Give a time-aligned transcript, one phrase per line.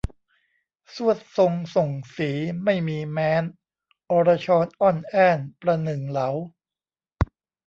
[0.93, 2.31] ทรวดทรงส่งศรี
[2.63, 3.43] ไม่มีแม้น
[4.09, 6.29] อรชรอ้อนแอ้นประหนึ่งเหลา